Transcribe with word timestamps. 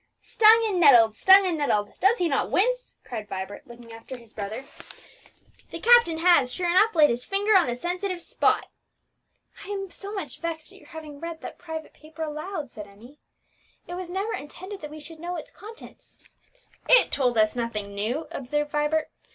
"Stung 0.19 0.63
and 0.67 0.79
nettled! 0.79 1.13
stung 1.13 1.45
and 1.45 1.59
nettled! 1.59 1.93
does 1.99 2.17
he 2.17 2.27
not 2.27 2.49
wince!" 2.49 2.97
cried 3.03 3.29
Vibert, 3.29 3.67
looking 3.67 3.93
after 3.93 4.17
his 4.17 4.33
brother. 4.33 4.65
"The 5.69 5.79
captain 5.79 6.17
has, 6.17 6.51
sure 6.51 6.67
enough, 6.71 6.95
laid 6.95 7.11
his 7.11 7.23
finger 7.23 7.55
on 7.55 7.67
the 7.67 7.75
sensitive 7.75 8.19
spot!" 8.19 8.65
"I 9.63 9.67
am 9.69 9.91
so 9.91 10.11
much 10.11 10.39
vexed 10.39 10.71
at 10.71 10.79
your 10.79 10.87
having 10.87 11.19
read 11.19 11.41
that 11.41 11.59
private 11.59 11.93
paper 11.93 12.23
aloud," 12.23 12.71
said 12.71 12.87
Emmie; 12.87 13.19
"it 13.85 13.93
was 13.93 14.09
never 14.09 14.33
intended 14.33 14.81
that 14.81 14.89
we 14.89 14.99
should 14.99 15.19
know 15.19 15.35
its 15.35 15.51
contents." 15.51 16.17
"It 16.89 17.11
told 17.11 17.37
us 17.37 17.55
nothing 17.55 17.93
new," 17.93 18.25
observed 18.31 18.71
Vibert. 18.71 19.11